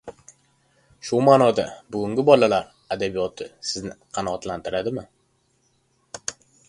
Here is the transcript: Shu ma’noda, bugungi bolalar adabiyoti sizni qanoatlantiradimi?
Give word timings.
Shu 1.09 1.17
ma’noda, 1.27 1.65
bugungi 1.95 2.25
bolalar 2.29 2.65
adabiyoti 2.97 3.49
sizni 3.73 3.93
qanoatlantiradimi? 4.19 5.05